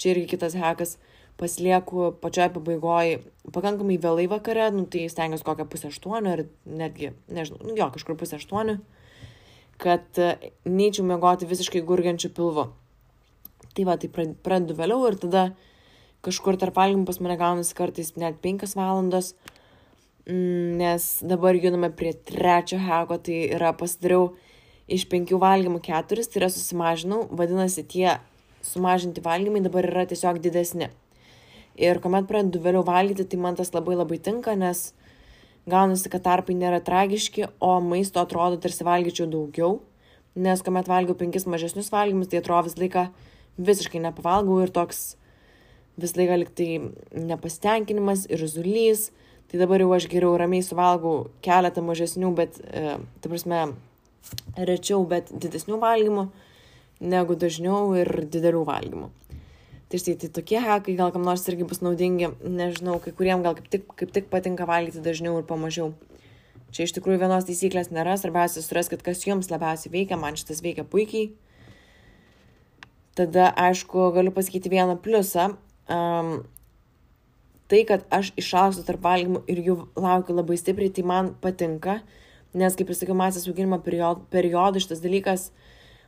čia 0.01 0.13
irgi 0.13 0.33
kitas 0.33 0.57
hekas, 0.57 0.97
pasilieku 1.37 2.11
pačioje 2.21 2.51
pabaigoje 2.53 3.19
pakankamai 3.53 3.97
vėlai 4.01 4.27
vakare, 4.29 4.69
nu, 4.75 4.85
tai 4.85 5.07
stengiuosi 5.09 5.45
kokią 5.47 5.65
pusę 5.69 5.89
aštuonių 5.89 6.35
ir 6.35 6.43
netgi, 6.81 7.13
nežinau, 7.33 7.61
nu, 7.65 7.77
jo, 7.77 7.89
kažkur 7.93 8.17
pusę 8.19 8.37
aštuonių, 8.37 8.77
kad 9.81 10.21
e, 10.21 10.51
neįčiau 10.69 11.05
mėgoti 11.09 11.49
visiškai 11.49 11.81
gurgiančių 11.85 12.33
pilvu. 12.37 12.67
Tai 13.73 13.85
va, 13.89 13.97
tai 13.97 14.09
pradedu 14.13 14.77
vėliau 14.77 15.07
ir 15.09 15.17
tada 15.21 15.47
kažkur 16.23 16.57
tarp 16.59 16.77
valgymų 16.79 17.05
pas 17.07 17.19
mane 17.23 17.35
gaunasi 17.39 17.75
kartais 17.75 18.13
net 18.19 18.39
5 18.43 18.75
valandos, 18.79 19.33
mm, 20.25 20.79
nes 20.79 21.07
dabar 21.21 21.57
judame 21.59 21.91
prie 21.91 22.13
trečio 22.13 22.79
heko, 22.79 23.19
tai 23.19 23.43
yra 23.57 23.73
pasidariau 23.75 24.31
iš 24.87 25.05
penkių 25.11 25.39
valgymų 25.39 25.81
keturis, 25.83 26.29
tai 26.31 26.43
yra 26.43 26.51
susimažinau, 26.51 27.25
vadinasi, 27.31 27.83
tie 27.87 28.17
sumažinti 28.63 29.23
valgymai 29.23 29.63
dabar 29.63 29.87
yra 29.87 30.05
tiesiog 30.07 30.39
didesni. 30.43 30.89
Ir 31.75 31.99
kuomet 31.99 32.27
pradedu 32.29 32.61
vėliau 32.61 32.83
valgyti, 32.85 33.25
tai 33.25 33.39
man 33.41 33.57
tas 33.57 33.73
labai 33.73 33.97
labai 33.97 34.19
tinka, 34.21 34.53
nes 34.55 34.91
gaunasi, 35.69 36.11
kad 36.11 36.23
tarpai 36.23 36.55
nėra 36.55 36.79
tragiški, 36.83 37.47
o 37.63 37.79
maisto 37.81 38.21
atrodo 38.21 38.59
tarsi 38.61 38.85
valgyčiau 38.85 39.27
daugiau, 39.31 39.81
nes 40.35 40.61
kuomet 40.63 40.87
valgiau 40.91 41.17
penkis 41.17 41.47
mažesnius 41.49 41.91
valgymus, 41.93 42.29
tai 42.29 42.39
atrodo 42.43 42.69
visą 42.69 42.83
laiką 42.83 43.07
visiškai 43.57 44.01
nepavalgau 44.03 44.61
ir 44.63 44.71
toks 44.73 45.15
visą 45.99 46.19
laiką 46.21 46.39
liktai 46.41 46.69
nepastenkinimas 47.13 48.27
ir 48.31 48.45
zulys. 48.47 49.11
Tai 49.51 49.59
dabar 49.61 49.83
jau 49.83 49.91
aš 49.93 50.07
geriau 50.09 50.33
ramiai 50.39 50.63
suvalgau 50.65 51.27
keletą 51.45 51.83
mažesnių, 51.85 52.31
bet, 52.33 52.57
e, 52.65 52.97
ta 53.21 53.29
prasme, 53.29 53.75
rečiau, 54.57 55.03
bet 55.05 55.29
didesnių 55.29 55.77
valgymų, 55.83 56.23
negu 57.03 57.35
dažniau 57.37 57.91
ir 57.99 58.09
didelių 58.33 58.63
valgymų. 58.65 59.11
Tai 59.93 59.99
štai, 60.01 60.15
tai 60.17 60.29
tokie 60.33 60.57
hekai 60.57 60.95
gal 60.97 61.11
kam 61.13 61.21
nors 61.21 61.43
irgi 61.51 61.67
bus 61.69 61.83
naudingi, 61.85 62.31
nežinau, 62.41 62.95
kai 63.03 63.11
kuriem 63.13 63.43
gal 63.45 63.53
kaip 63.59 63.67
tik, 63.69 63.85
kaip 63.99 64.15
tik 64.15 64.31
patinka 64.31 64.65
valgyti 64.65 65.03
dažniau 65.05 65.37
ir 65.37 65.45
pamažiau. 65.45 65.91
Čia 66.73 66.87
iš 66.87 66.95
tikrųjų 66.95 67.19
vienos 67.21 67.45
taisyklės 67.45 67.91
nėra, 67.93 68.15
svarbiausia 68.17 68.63
surasti, 68.65 68.97
kas 68.97 69.21
jums 69.27 69.51
labiausiai 69.53 69.91
veikia, 69.93 70.17
man 70.17 70.33
šitas 70.39 70.63
veikia 70.65 70.81
puikiai. 70.89 71.27
Tada, 73.13 73.51
aišku, 73.53 74.07
galiu 74.15 74.33
pasakyti 74.33 74.71
vieną 74.73 74.97
pliusą. 74.97 75.51
Um, 75.91 76.43
tai, 77.67 77.83
kad 77.89 78.05
aš 78.13 78.31
išaugsiu 78.39 78.85
tarp 78.87 79.03
valgymų 79.03 79.43
ir 79.49 79.61
jų 79.65 79.75
laukiu 79.99 80.35
labai 80.37 80.57
stipriai, 80.59 80.91
tai 80.93 81.03
man 81.07 81.33
patinka, 81.41 81.99
nes, 82.53 82.75
kaip 82.77 82.91
ir 82.91 82.97
sakiau, 82.99 83.17
masės 83.17 83.47
auginimo 83.49 83.79
period, 83.83 84.23
periodų 84.33 84.83
šitas 84.83 85.01
dalykas 85.03 85.47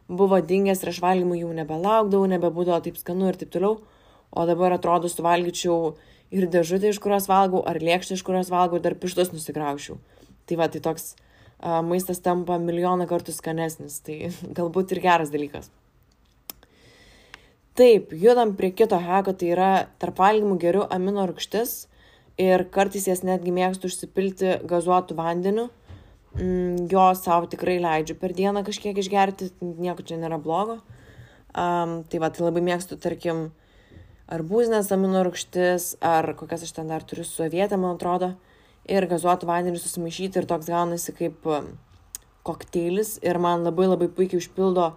buvo 0.06 0.38
dingęs 0.46 0.84
ir 0.84 0.92
aš 0.92 1.02
valgymų 1.02 1.40
jau 1.42 1.54
nebelaukdavau, 1.58 2.28
nebebūdavo 2.30 2.84
taip 2.86 3.00
skanu 3.02 3.32
ir 3.32 3.40
taip 3.42 3.54
toliau, 3.56 3.80
o 4.30 4.46
dabar 4.46 4.76
atrodo 4.76 5.10
suvalgyčiau 5.10 5.96
ir 6.36 6.48
dėžutę, 6.52 6.92
iš 6.92 7.00
kurios 7.02 7.30
valgau, 7.32 7.64
ar 7.66 7.80
lėkštę, 7.82 8.20
iš 8.20 8.26
kurios 8.28 8.52
valgau, 8.54 8.82
dar 8.84 8.98
pištus 9.00 9.34
nusigraušiau. 9.34 9.98
Tai 10.46 10.60
va, 10.60 10.70
tai 10.70 10.84
toks 10.86 11.16
a, 11.16 11.82
maistas 11.86 12.22
tampa 12.22 12.60
milijoną 12.62 13.08
kartų 13.10 13.34
skanesnis, 13.34 14.02
tai 14.06 14.30
galbūt 14.58 14.94
ir 14.94 15.02
geras 15.06 15.34
dalykas. 15.34 15.72
Taip, 17.76 18.14
judam 18.16 18.54
prie 18.56 18.70
kito 18.72 18.96
heko, 19.04 19.34
tai 19.36 19.50
yra 19.52 19.72
tarp 20.00 20.22
valgymų 20.22 20.56
geriau 20.62 20.86
amino 20.96 21.26
rūgštis 21.28 21.74
ir 22.40 22.64
kartais 22.72 23.08
jas 23.10 23.20
netgi 23.28 23.52
mėgstu 23.52 23.90
užsipilti 23.90 24.62
gazuotų 24.70 25.18
vandeniu. 25.18 25.66
Mm, 26.40 26.88
jo 26.92 27.04
savo 27.20 27.50
tikrai 27.52 27.76
leidžiu 27.84 28.16
per 28.20 28.32
dieną 28.36 28.64
kažkiek 28.68 28.96
išgerti, 29.00 29.50
nieko 29.60 30.04
čia 30.08 30.16
nėra 30.20 30.40
blogo. 30.40 30.80
Um, 31.52 32.02
tai 32.08 32.20
va, 32.24 32.32
tai 32.32 32.44
labai 32.44 32.64
mėgstu, 32.64 32.96
tarkim, 33.00 33.50
arbūzinės 34.32 34.92
amino 34.96 35.22
rūgštis, 35.28 35.98
ar 36.04 36.32
kokias 36.40 36.64
aš 36.64 36.74
ten 36.76 36.92
dar 36.92 37.04
turiu 37.04 37.28
su 37.28 37.44
avietė, 37.44 37.76
man 37.80 37.96
atrodo, 38.00 38.34
ir 38.88 39.08
gazuotų 39.12 39.48
vandenį 39.52 39.80
susimaišyti 39.84 40.42
ir 40.42 40.48
toks 40.50 40.72
gaunasi 40.72 41.16
kaip 41.16 41.48
um, 41.48 41.74
kokteilis 42.48 43.18
ir 43.24 43.40
man 43.42 43.64
labai 43.68 43.88
labai 43.92 44.08
puikiai 44.12 44.40
užpildo 44.44 44.94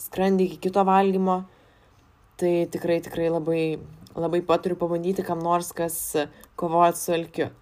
skrandį 0.00 0.48
iki 0.48 0.62
kito 0.68 0.84
valgymo. 0.88 1.42
Tai 2.40 2.66
tikrai, 2.66 2.98
tikrai 2.98 3.28
labai, 3.30 3.78
labai 4.18 4.40
paturiu 4.42 4.74
pabandyti 4.78 5.22
kam 5.22 5.38
nors, 5.38 5.68
kas 5.70 5.98
kovojat 6.58 6.98
su 6.98 7.12
alkiu. 7.14 7.52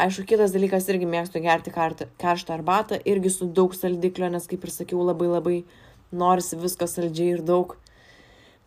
Aišku, 0.00 0.22
kitas 0.30 0.54
dalykas 0.54 0.86
irgi 0.88 1.08
mėgstu 1.10 1.42
gerti 1.42 1.72
karštą 1.74 2.54
arbatą, 2.54 3.00
irgi 3.10 3.32
su 3.34 3.48
daug 3.50 3.74
saldiklio, 3.74 4.28
nes 4.30 4.46
kaip 4.46 4.62
ir 4.64 4.70
sakiau, 4.70 5.02
labai 5.08 5.26
labai 5.32 5.56
norisi 6.22 6.58
visko 6.60 6.86
saldžiai 6.86 7.34
ir 7.34 7.42
daug. 7.42 7.74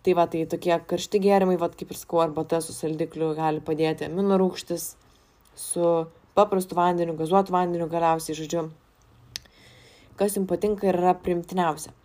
Tai 0.03 0.17
va, 0.19 0.27
tai 0.27 0.43
tokie 0.51 0.75
karšti 0.91 1.23
gėrimai, 1.23 1.55
va, 1.61 1.71
kaip 1.71 1.95
ir 1.95 2.01
sakau, 2.01 2.19
arbata 2.25 2.59
su 2.59 2.75
saldikliu 2.75 3.31
gali 3.39 3.63
padėti 3.63 4.09
amino 4.09 4.35
rūgštis, 4.41 4.89
su 5.55 5.89
paprastu 6.35 6.75
vandeniu, 6.75 7.15
gazuotu 7.15 7.55
vandeniu 7.55 7.87
galiausiai, 7.87 8.35
žodžiu, 8.35 8.67
kas 10.19 10.35
jums 10.35 10.51
patinka 10.51 10.91
ir 10.91 10.99
yra 10.99 11.15
primtiniausia. 11.15 11.95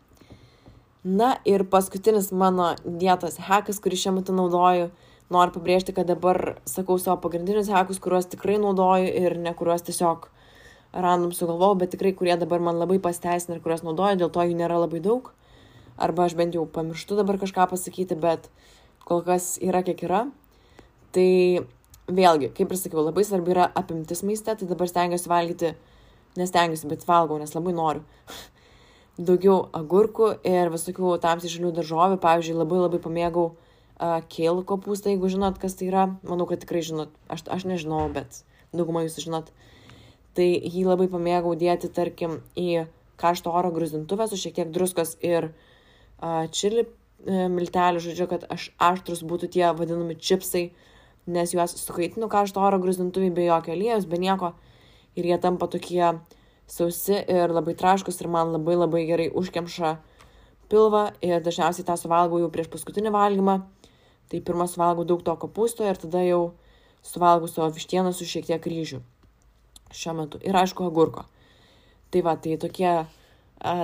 Na 1.05 1.37
ir 1.47 1.63
paskutinis 1.71 2.33
mano 2.35 2.73
dietos 2.83 3.39
hekas, 3.47 3.79
kurį 3.79 3.99
šiuo 4.01 4.17
metu 4.17 4.35
naudoju, 4.35 4.89
noriu 5.31 5.55
pabrėžti, 5.55 5.95
kad 5.95 6.09
dabar 6.11 6.59
sakau 6.67 6.99
savo 6.99 7.21
pagrindinius 7.23 7.71
hekus, 7.71 8.01
kuriuos 8.03 8.27
tikrai 8.33 8.59
naudoju 8.59 9.13
ir 9.21 9.37
ne 9.39 9.53
kuriuos 9.55 9.87
tiesiog 9.87 10.27
random 10.93 11.31
sugalvojau, 11.37 11.79
bet 11.79 11.93
tikrai 11.95 12.15
kurie 12.19 12.35
dabar 12.41 12.65
man 12.65 12.81
labai 12.81 12.99
pasteisina 12.99 13.57
ir 13.57 13.63
kuriuos 13.63 13.85
naudoju, 13.87 14.19
dėl 14.19 14.33
to 14.35 14.49
jų 14.49 14.59
nėra 14.59 14.81
labai 14.83 15.03
daug. 15.05 15.31
Arba 15.99 16.27
aš 16.27 16.35
bent 16.39 16.59
jau 16.59 16.67
pamirštu 16.67 17.19
dabar 17.19 17.39
kažką 17.39 17.69
pasakyti, 17.71 18.19
bet 18.19 18.51
kol 19.07 19.23
kas 19.27 19.57
yra 19.63 19.85
kiek 19.87 20.03
yra. 20.07 20.27
Tai 21.15 21.31
vėlgi, 22.09 22.53
kaip 22.57 22.73
ir 22.73 22.81
sakiau, 22.81 23.05
labai 23.07 23.25
svarbi 23.27 23.55
yra 23.55 23.71
apimtis 23.79 24.25
maiste, 24.27 24.51
tai 24.51 24.69
dabar 24.69 24.91
stengiuosi 24.91 25.31
valgyti, 25.31 25.75
nestengiuosi, 26.39 26.91
bet 26.91 27.07
valgau, 27.07 27.39
nes 27.39 27.55
labai 27.55 27.75
noriu. 27.77 28.07
Daugiau 29.19 29.65
agurkų 29.75 30.29
ir 30.47 30.69
visokių 30.71 31.17
tamsiai 31.19 31.51
žalių 31.51 31.73
daržovių, 31.75 32.21
pavyzdžiui, 32.23 32.55
labai 32.61 32.77
labai 32.85 33.01
pamėgau 33.03 33.47
uh, 33.51 34.21
kėlų 34.31 34.63
kopūstą, 34.69 35.11
jeigu 35.11 35.31
žinot, 35.33 35.59
kas 35.59 35.75
tai 35.75 35.89
yra, 35.89 36.05
manau, 36.23 36.47
kad 36.47 36.63
tikrai 36.63 36.85
žinot, 36.87 37.11
aš, 37.27 37.43
aš 37.51 37.67
nežinau, 37.67 38.05
bet 38.15 38.45
daugumą 38.71 39.03
jūs 39.03 39.19
žinot. 39.25 39.51
Tai 40.39 40.47
jį 40.47 40.85
labai 40.87 41.09
pamėgau 41.11 41.57
dėti, 41.59 41.91
tarkim, 41.91 42.39
į 42.55 42.87
karšto 43.19 43.51
oro 43.51 43.75
grūzintuvę 43.75 44.29
su 44.31 44.39
šiek 44.39 44.55
tiek 44.61 44.71
druskos 44.71 45.17
ir 45.19 45.51
uh, 45.51 46.47
čili 46.55 46.87
uh, 46.87 46.95
miltelių, 47.51 48.05
žodžiu, 48.07 48.31
kad 48.31 48.47
aš 48.55 48.71
aštrus 48.79 49.27
būtų 49.27 49.51
tie 49.59 49.67
vadinami 49.75 50.15
čipsai, 50.15 50.69
nes 51.27 51.59
juos 51.59 51.75
sukaitinu 51.83 52.31
karšto 52.31 52.63
oro 52.63 52.79
grūzintuvį 52.79 53.35
be 53.35 53.51
jokio 53.51 53.75
aliejus, 53.75 54.07
be 54.07 54.23
nieko. 54.23 54.55
Ir 55.19 55.27
jie 55.27 55.43
tampa 55.43 55.67
tokie 55.67 56.15
sausi 56.69 57.17
ir 57.25 57.53
labai 57.55 57.75
traškus 57.79 58.21
ir 58.21 58.29
man 58.29 58.53
labai 58.53 58.77
labai 58.77 59.05
gerai 59.09 59.29
užkemša 59.33 59.97
pilvą 60.69 61.05
ir 61.25 61.41
dažniausiai 61.45 61.87
tą 61.89 61.97
suvalgau 61.97 62.41
jau 62.43 62.51
prieš 62.53 62.69
paskutinį 62.73 63.13
valgymą. 63.15 63.61
Tai 64.29 64.41
pirmą 64.45 64.67
suvalgau 64.69 65.07
daug 65.09 65.23
to 65.25 65.35
kopūsto 65.41 65.87
ir 65.89 65.97
tada 65.97 66.21
jau 66.27 66.43
suvalgau 67.03 67.49
savo 67.49 67.71
vištieną 67.73 68.13
su 68.13 68.29
šiek 68.29 68.51
tiek 68.51 68.67
ryžių 68.73 69.01
šiuo 69.95 70.15
metu. 70.19 70.41
Ir 70.45 70.57
aišku, 70.57 70.85
agurko. 70.85 71.25
Tai 72.13 72.23
va, 72.25 72.37
tai 72.37 72.59
tokie 72.61 72.91
a, 72.91 73.07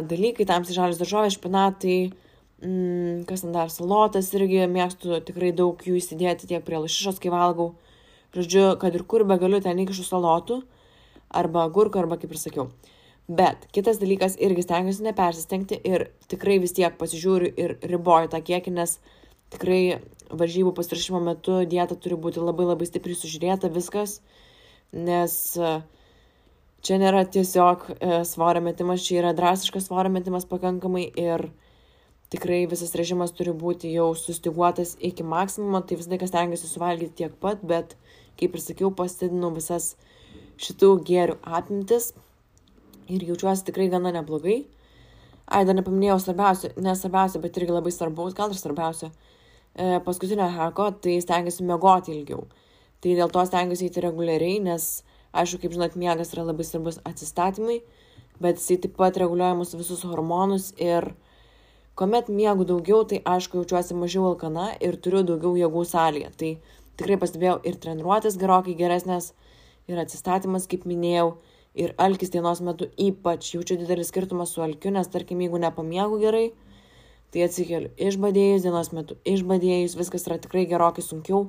dalykai, 0.04 0.46
tamsiai 0.48 0.76
žalias 0.76 1.00
daržovės, 1.00 1.38
špinatai, 1.38 2.12
mm, 2.60 3.24
kas 3.28 3.44
ten 3.44 3.56
dar, 3.56 3.72
salotas 3.72 4.32
irgi 4.36 4.66
mėgstu 4.70 5.20
tikrai 5.24 5.52
daug 5.56 5.80
jų 5.80 5.96
įsidėti 6.00 6.50
tiek 6.50 6.64
prie 6.64 6.80
lašišos, 6.84 7.20
kai 7.22 7.32
valgau. 7.32 7.72
Žodžiu, 8.34 8.74
kad 8.82 8.94
ir 8.96 9.04
kur 9.08 9.24
be 9.24 9.38
galiu 9.38 9.60
ten 9.62 9.78
įkišu 9.78 10.06
salotų, 10.08 10.62
arba 11.40 11.64
agurko, 11.68 12.02
arba 12.02 12.18
kaip 12.20 12.34
ir 12.34 12.40
sakiau. 12.40 12.68
Bet 13.24 13.68
kitas 13.72 13.96
dalykas 14.02 14.36
irgi 14.36 14.66
stengiuosi 14.66 15.04
nepersistengti 15.06 15.78
ir 15.88 16.10
tikrai 16.28 16.58
vis 16.60 16.74
tiek 16.76 16.98
pasižiūriu 17.00 17.54
ir 17.56 17.78
riboju 17.88 18.28
tą 18.34 18.40
kiekį, 18.44 18.74
nes 18.76 18.98
tikrai 19.54 20.00
varžybų 20.28 20.74
pasirašymo 20.76 21.22
metu 21.24 21.62
dieta 21.68 21.96
turi 21.96 22.18
būti 22.20 22.42
labai 22.42 22.68
labai 22.68 22.88
stipriai 22.88 23.16
sužiūrėta 23.16 23.70
viskas, 23.72 24.18
nes 24.92 25.34
e, 25.56 25.72
čia 26.84 26.98
nėra 27.00 27.24
tiesiog 27.24 27.86
e, 27.94 28.22
svorio 28.28 28.60
metimas, 28.64 29.04
čia 29.06 29.22
yra 29.22 29.32
drastiškas 29.36 29.88
svorio 29.88 30.12
metimas 30.12 30.44
pakankamai 30.50 31.06
ir 31.08 31.48
tikrai 32.34 32.64
visas 32.70 32.92
režimas 32.98 33.32
turi 33.36 33.54
būti 33.56 33.92
jau 33.94 34.10
sustiguotas 34.18 34.98
iki 35.00 35.24
maksimumo, 35.24 35.80
tai 35.80 35.96
visą 36.00 36.12
laiką 36.12 36.28
stengiuosi 36.28 36.70
suvalgyti 36.70 37.22
tiek 37.22 37.40
pat, 37.40 37.62
bet 37.62 37.96
kaip 38.40 38.56
ir 38.56 38.64
sakiau, 38.64 38.90
pasidinu 38.92 39.52
visas 39.54 39.94
šitų 40.60 40.90
gėrių 41.08 41.38
apimtis 41.42 42.12
ir 43.10 43.24
jaučiuosi 43.28 43.66
tikrai 43.68 43.88
gana 43.92 44.12
neblogai. 44.14 44.64
Ai, 45.44 45.64
dar 45.68 45.76
nepaminėjau 45.76 46.20
svarbiausio, 46.22 46.70
nesvarbiausio, 46.80 47.40
bet 47.42 47.58
irgi 47.60 47.74
labai 47.74 47.92
svarbaus, 47.92 48.36
gal 48.36 48.52
ir 48.52 48.56
svarbiausio 48.56 49.10
e, 49.10 49.98
paskutinio 50.06 50.46
heko, 50.54 50.88
tai 51.04 51.18
stengiuosi 51.20 51.66
miegoti 51.68 52.14
ilgiau. 52.14 52.46
Tai 53.04 53.16
dėl 53.18 53.32
to 53.34 53.44
stengiuosi 53.44 53.90
eiti 53.90 54.04
reguliariai, 54.06 54.62
nes, 54.64 54.86
aišku, 55.36 55.60
kaip 55.64 55.76
žinot, 55.76 55.98
miegas 56.00 56.32
yra 56.32 56.46
labai 56.48 56.64
svarbus 56.64 56.96
atsistatymui, 57.04 57.82
bet 58.40 58.62
jisai 58.62 58.78
taip 58.86 58.96
pat 58.96 59.20
reguliuoja 59.20 59.58
mūsų 59.58 59.82
visus 59.82 60.06
hormonus 60.08 60.70
ir 60.80 61.10
kuomet 61.98 62.32
miegu 62.32 62.64
daugiau, 62.64 63.04
tai 63.10 63.20
aišku, 63.34 63.60
jaučiuosi 63.60 64.00
mažiau 64.00 64.30
alkana 64.32 64.70
ir 64.80 64.96
turiu 64.96 65.20
daugiau 65.28 65.52
jėgų 65.60 65.84
salėje. 65.92 66.32
Tai 66.40 66.54
tikrai 66.96 67.20
pastebėjau 67.20 67.58
ir 67.68 67.76
treniruotės 67.84 68.40
gerokai 68.40 68.78
geresnės, 68.80 69.34
ir 69.90 70.00
atsistatymas, 70.00 70.68
kaip 70.70 70.86
minėjau, 70.88 71.34
ir 71.74 71.94
alkis 71.98 72.30
dienos 72.30 72.62
metu 72.64 72.88
ypač 73.00 73.50
jaučiu 73.54 73.76
didelį 73.80 74.06
skirtumą 74.06 74.46
su 74.46 74.62
alkiu, 74.64 74.92
nes 74.94 75.10
tarkim, 75.10 75.42
jeigu 75.42 75.58
nepamiegu 75.60 76.20
gerai, 76.22 76.46
tai 77.34 77.44
atsikeliu 77.48 77.90
išbadėjus 77.98 78.66
dienos 78.66 78.92
metu, 78.94 79.18
išbadėjus, 79.26 79.98
viskas 79.98 80.28
yra 80.28 80.38
tikrai 80.42 80.68
gerokai 80.70 81.02
sunkiau. 81.02 81.48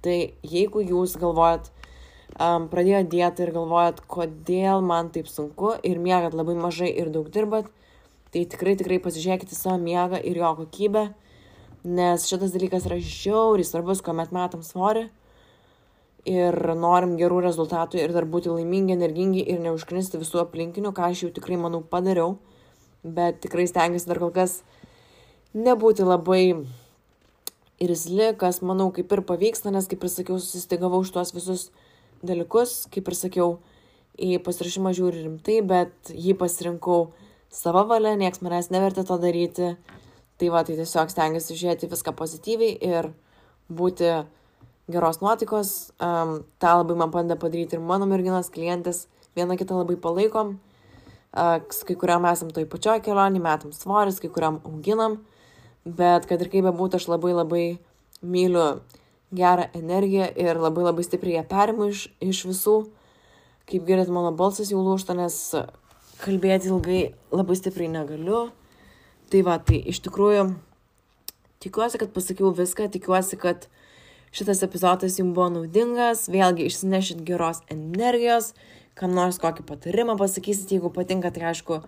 Tai 0.00 0.16
jeigu 0.48 0.80
jūs 0.80 1.18
galvojat, 1.20 1.68
um, 2.40 2.70
pradėjot 2.72 3.10
dietą 3.12 3.44
ir 3.44 3.52
galvojat, 3.52 4.00
kodėl 4.08 4.80
man 4.80 5.12
taip 5.12 5.28
sunku 5.28 5.74
ir 5.84 6.00
miegat 6.00 6.32
labai 6.32 6.56
mažai 6.56 6.88
ir 6.88 7.12
daug 7.12 7.28
dirbat, 7.28 7.68
tai 8.32 8.46
tikrai 8.48 8.78
tikrai 8.80 8.96
pasižiūrėkite 9.04 9.58
savo 9.58 9.76
miegą 9.82 10.22
ir 10.24 10.40
jo 10.40 10.54
kokybę, 10.62 11.10
nes 11.84 12.24
šitas 12.30 12.56
dalykas 12.56 12.88
yra 12.88 12.96
žiauriai 13.04 13.68
svarbus, 13.68 14.00
kuomet 14.06 14.32
metam 14.32 14.64
svorį 14.64 15.10
ir 16.30 16.56
norim 16.78 17.16
gerų 17.18 17.40
rezultatų 17.48 17.98
ir 18.00 18.14
dar 18.14 18.26
būti 18.30 18.52
laimingi, 18.52 18.94
energingi 18.94 19.42
ir 19.42 19.62
neužknisti 19.64 20.20
visų 20.20 20.44
aplinkinių, 20.44 20.92
ką 20.94 21.10
aš 21.10 21.24
jau 21.24 21.30
tikrai 21.34 21.58
manau 21.58 21.82
padariau, 21.82 22.36
bet 23.02 23.40
tikrai 23.44 23.66
stengiuosi 23.70 24.10
dar 24.10 24.20
kol 24.22 24.30
kas 24.34 24.60
nebūti 25.56 26.06
labai 26.06 26.44
irzli, 27.80 28.30
kas 28.38 28.60
manau 28.62 28.90
kaip 28.94 29.10
ir 29.12 29.24
pavyksta, 29.26 29.72
nes 29.74 29.88
kaip 29.90 30.04
ir 30.04 30.12
sakiau, 30.12 30.38
susistigavau 30.38 31.00
už 31.02 31.14
tuos 31.16 31.34
visus 31.34 31.70
dalykus, 32.22 32.84
kaip 32.92 33.08
ir 33.08 33.16
sakiau, 33.16 33.54
į 34.20 34.36
pasirašymą 34.44 34.92
žiūri 34.96 35.24
rimtai, 35.24 35.60
bet 35.64 36.12
jį 36.12 36.36
pasirinkau 36.38 37.10
savo 37.50 37.86
valia, 37.88 38.14
nieks 38.20 38.42
manęs 38.44 38.68
nevertė 38.70 39.06
to 39.08 39.16
daryti. 39.22 39.74
Tai 40.40 40.48
va, 40.52 40.62
tai 40.64 40.76
tiesiog 40.78 41.10
stengiuosi 41.12 41.56
žiūrėti 41.56 41.88
viską 41.90 42.14
pozityviai 42.16 42.76
ir 42.84 43.10
būti 43.68 44.12
geros 44.92 45.20
nuotaikos. 45.22 45.92
Um, 46.02 46.40
tą 46.62 46.76
labai 46.80 46.96
man 46.98 47.12
bandė 47.14 47.36
padaryti 47.40 47.78
ir 47.78 47.84
mano 47.84 48.08
merginos 48.10 48.50
klientės, 48.52 49.06
viena 49.38 49.56
kitą 49.60 49.80
labai 49.80 49.96
palaikom. 50.00 50.56
Uh, 51.30 51.58
kai 51.86 51.94
kuriam 51.94 52.26
esam 52.26 52.50
toj 52.54 52.66
pačioj 52.70 53.02
kelionį, 53.06 53.42
metam 53.42 53.74
svoris, 53.76 54.18
kai 54.22 54.30
kuriam 54.32 54.58
auginam. 54.66 55.20
Bet 55.84 56.26
kad 56.28 56.42
ir 56.42 56.50
kaip 56.52 56.66
bebūtų, 56.66 57.00
aš 57.00 57.08
labai 57.08 57.34
labai 57.34 57.64
myliu 58.20 58.80
gerą 59.32 59.68
energiją 59.78 60.26
ir 60.36 60.58
labai 60.58 60.84
labai 60.88 61.04
stipriai 61.06 61.38
ją 61.38 61.44
perimu 61.48 61.90
iš, 61.92 62.08
iš 62.20 62.44
visų. 62.50 62.78
Kaip 63.70 63.86
girdit, 63.86 64.10
mano 64.10 64.32
balsas 64.34 64.72
jau 64.72 64.82
lūšta, 64.82 65.14
nes 65.14 65.36
kalbėti 66.20 66.70
ilgai 66.70 67.02
labai 67.32 67.56
stipriai 67.56 67.92
negaliu. 67.92 68.48
Tai 69.30 69.44
va, 69.46 69.60
tai 69.62 69.78
iš 69.92 70.02
tikrųjų 70.02 70.48
tikiuosi, 71.62 72.00
kad 72.00 72.10
pasakiau 72.14 72.50
viską, 72.56 72.88
tikiuosi, 72.90 73.38
kad 73.40 73.68
šitas 74.30 74.62
epizodas 74.66 75.18
jums 75.18 75.34
buvo 75.34 75.48
naudingas, 75.56 76.28
vėlgi 76.30 76.68
išsinešit 76.70 77.24
geros 77.26 77.62
energijos, 77.72 78.52
kam 78.94 79.14
nors 79.16 79.40
kokį 79.42 79.66
patarimą 79.68 80.16
pasakysit, 80.20 80.70
jeigu 80.76 80.92
patinka, 80.94 81.32
tai 81.34 81.50
aišku, 81.50 81.80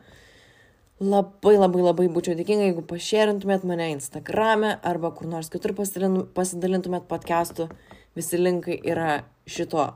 labai 1.03 1.57
labai 1.57 1.83
labai 1.83 2.07
būčiau 2.13 2.37
dėkinga, 2.39 2.69
jeigu 2.71 2.85
pašėrintumėt 2.87 3.67
mane 3.69 3.91
Instagrame 3.97 4.77
arba 4.87 5.11
kur 5.15 5.27
nors 5.31 5.51
kitur 5.51 5.75
pasidalin- 5.79 6.27
pasidalintumėt 6.35 7.09
podcastų. 7.11 7.69
Visi 8.15 8.39
linkai 8.39 8.79
yra 8.85 9.25
šito 9.47 9.93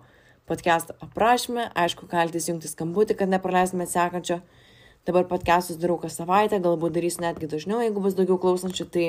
podcast'o 0.49 0.97
aprašyme. 1.05 1.71
Aišku, 1.75 2.09
galite 2.09 2.41
įjungti 2.41 2.71
skambutį, 2.71 3.19
kad 3.19 3.29
nepraleistumėt 3.29 3.93
sekančio. 3.93 4.41
Dabar 5.07 5.27
podcastus 5.31 5.79
darau 5.79 5.99
kas 6.03 6.17
savaitę, 6.19 6.59
galbūt 6.63 6.97
darysiu 6.97 7.23
netgi 7.23 7.47
dažniau, 7.47 7.83
jeigu 7.85 8.03
bus 8.03 8.17
daugiau 8.19 8.39
klausančių. 8.43 8.87
Tai 8.91 9.07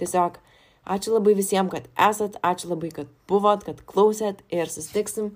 tiesiog 0.00 0.36
ačiū 0.86 1.14
labai 1.14 1.34
visiems, 1.38 1.70
kad 1.72 1.88
esat, 2.10 2.38
ačiū 2.42 2.72
labai, 2.72 2.90
kad 2.94 3.10
buvot, 3.30 3.64
kad 3.66 3.82
klausėt 3.86 4.42
ir 4.50 4.70
susitiksim 4.70 5.32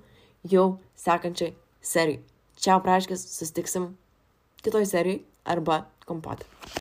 jau 0.46 0.78
sekančiai 0.98 1.54
serijai. 1.82 2.22
Čia 2.56 2.80
praškis, 2.82 3.26
susitiksim 3.36 3.92
kitoj 4.64 4.86
serijai 4.88 5.22
arba 5.44 5.84
kompotė. 6.08 6.48